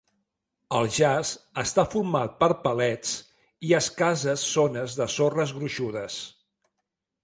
[0.77, 1.33] El jaç
[1.65, 3.13] està format per palets
[3.69, 6.23] i escasses zones de sorres gruixudes.